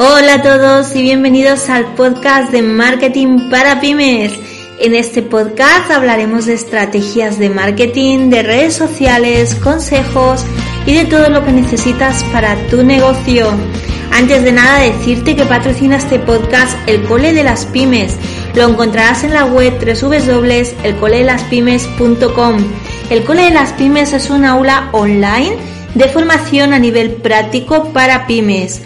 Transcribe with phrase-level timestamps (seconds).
[0.00, 4.32] Hola a todos y bienvenidos al podcast de Marketing para Pymes.
[4.78, 10.44] En este podcast hablaremos de estrategias de marketing, de redes sociales, consejos
[10.86, 13.48] y de todo lo que necesitas para tu negocio.
[14.12, 18.14] Antes de nada decirte que patrocina este podcast el Cole de las Pymes.
[18.54, 22.56] Lo encontrarás en la web www.elcoledelaspymes.com.
[23.10, 25.56] El Cole de las Pymes es una aula online
[25.96, 28.80] de formación a nivel práctico para pymes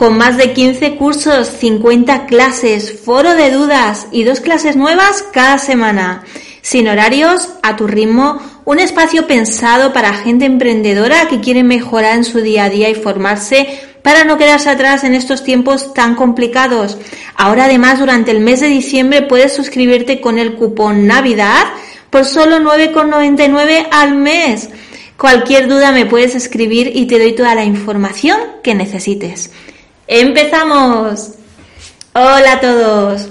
[0.00, 5.58] con más de 15 cursos, 50 clases, foro de dudas y dos clases nuevas cada
[5.58, 6.24] semana.
[6.62, 12.24] Sin horarios, a tu ritmo, un espacio pensado para gente emprendedora que quiere mejorar en
[12.24, 16.96] su día a día y formarse para no quedarse atrás en estos tiempos tan complicados.
[17.36, 21.66] Ahora además durante el mes de diciembre puedes suscribirte con el cupón Navidad
[22.08, 24.70] por solo 9,99 al mes.
[25.18, 29.50] Cualquier duda me puedes escribir y te doy toda la información que necesites.
[30.12, 31.34] ¡Empezamos!
[32.14, 33.28] Hola a todos.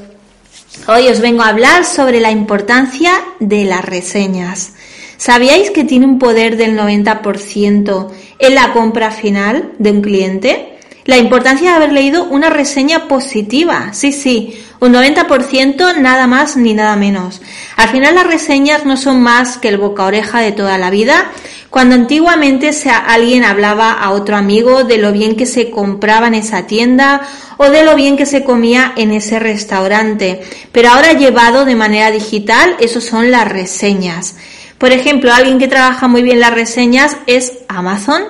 [0.87, 4.75] Hoy os vengo a hablar sobre la importancia de las reseñas.
[5.17, 10.79] ¿Sabíais que tiene un poder del 90% en la compra final de un cliente?
[11.03, 13.91] La importancia de haber leído una reseña positiva.
[13.91, 17.41] Sí, sí, un 90% nada más ni nada menos.
[17.75, 21.29] Al final las reseñas no son más que el boca oreja de toda la vida.
[21.69, 22.71] Cuando antiguamente
[23.05, 27.21] alguien hablaba a otro amigo de lo bien que se compraba en esa tienda
[27.57, 30.41] o de lo bien que se comía en ese restaurante.
[30.71, 34.35] Pero ahora llevado de manera digital, eso son las reseñas.
[34.79, 38.23] Por ejemplo, alguien que trabaja muy bien las reseñas es Amazon.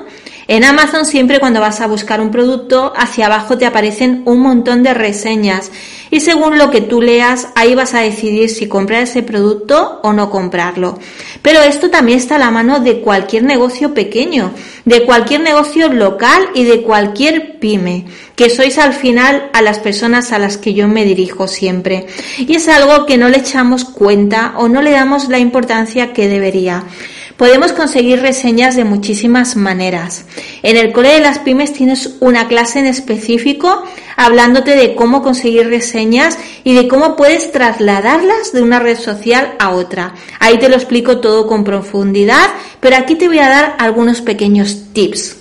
[0.49, 4.83] En Amazon siempre cuando vas a buscar un producto, hacia abajo te aparecen un montón
[4.83, 5.71] de reseñas
[6.11, 10.13] y según lo que tú leas, ahí vas a decidir si comprar ese producto o
[10.13, 10.97] no comprarlo.
[11.41, 14.51] Pero esto también está a la mano de cualquier negocio pequeño,
[14.85, 18.05] de cualquier negocio local y de cualquier pyme,
[18.35, 22.07] que sois al final a las personas a las que yo me dirijo siempre.
[22.37, 26.27] Y es algo que no le echamos cuenta o no le damos la importancia que
[26.27, 26.83] debería.
[27.39, 30.25] Podemos conseguir reseñas de muchísimas maneras.
[30.61, 33.81] En el Cole de las Pymes tienes una clase en específico
[34.17, 39.69] hablándote de cómo conseguir reseñas y de cómo puedes trasladarlas de una red social a
[39.69, 40.15] otra.
[40.41, 42.49] Ahí te lo explico todo con profundidad,
[42.81, 45.38] pero aquí te voy a dar algunos pequeños tips.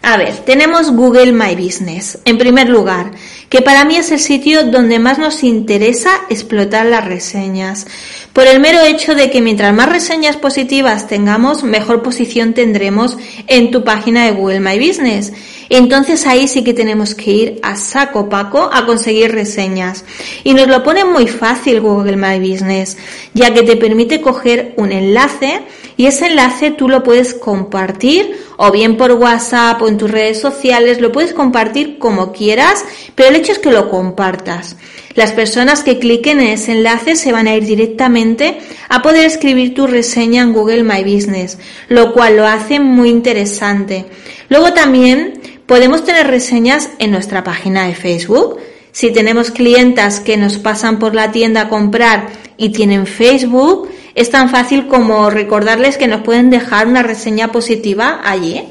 [0.00, 2.18] A ver, tenemos Google My Business.
[2.24, 3.10] En primer lugar,
[3.48, 7.86] que para mí es el sitio donde más nos interesa explotar las reseñas
[8.32, 13.72] por el mero hecho de que mientras más reseñas positivas tengamos, mejor posición tendremos en
[13.72, 15.32] tu página de Google My Business.
[15.68, 20.04] Entonces ahí sí que tenemos que ir a saco paco a conseguir reseñas.
[20.44, 22.96] Y nos lo pone muy fácil Google My Business,
[23.34, 25.62] ya que te permite coger un enlace
[25.98, 30.40] y ese enlace tú lo puedes compartir o bien por WhatsApp o en tus redes
[30.40, 32.84] sociales, lo puedes compartir como quieras,
[33.16, 34.76] pero el hecho es que lo compartas.
[35.14, 38.58] Las personas que cliquen en ese enlace se van a ir directamente
[38.88, 41.58] a poder escribir tu reseña en Google My Business,
[41.88, 44.06] lo cual lo hace muy interesante.
[44.48, 48.60] Luego también podemos tener reseñas en nuestra página de Facebook.
[48.92, 53.88] Si tenemos clientas que nos pasan por la tienda a comprar y tienen Facebook,
[54.18, 58.64] es tan fácil como recordarles que nos pueden dejar una reseña positiva allí.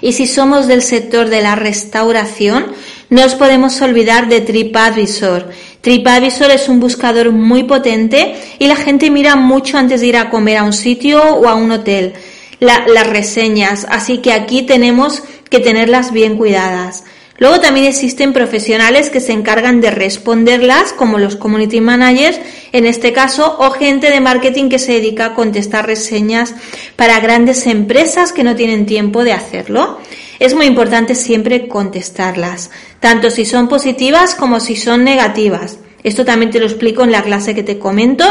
[0.00, 2.66] Y si somos del sector de la restauración,
[3.10, 5.50] no os podemos olvidar de TripAdvisor.
[5.82, 10.30] TripAdvisor es un buscador muy potente y la gente mira mucho antes de ir a
[10.30, 12.14] comer a un sitio o a un hotel
[12.58, 17.04] las reseñas, así que aquí tenemos que tenerlas bien cuidadas.
[17.38, 22.40] Luego también existen profesionales que se encargan de responderlas, como los community managers,
[22.72, 26.54] en este caso, o gente de marketing que se dedica a contestar reseñas
[26.96, 30.00] para grandes empresas que no tienen tiempo de hacerlo.
[30.40, 35.78] Es muy importante siempre contestarlas, tanto si son positivas como si son negativas.
[36.02, 38.24] Esto también te lo explico en la clase que te comento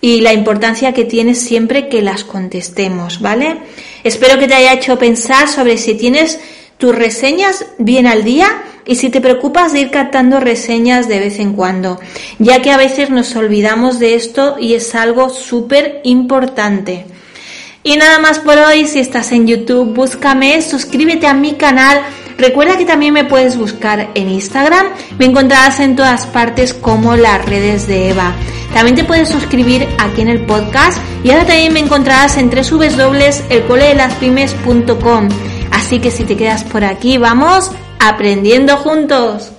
[0.00, 3.58] y la importancia que tiene siempre que las contestemos, ¿vale?
[4.02, 6.40] Espero que te haya hecho pensar sobre si tienes
[6.82, 11.38] tus reseñas bien al día y si te preocupas de ir captando reseñas de vez
[11.38, 12.00] en cuando,
[12.40, 17.06] ya que a veces nos olvidamos de esto y es algo súper importante.
[17.84, 22.00] Y nada más por hoy, si estás en YouTube, búscame, suscríbete a mi canal.
[22.36, 24.88] Recuerda que también me puedes buscar en Instagram,
[25.20, 28.34] me encontrarás en todas partes como las redes de Eva.
[28.74, 35.28] También te puedes suscribir aquí en el podcast y ahora también me encontrarás en www.elcoledelaspymes.com.
[35.82, 39.50] Así que si te quedas por aquí, vamos aprendiendo juntos.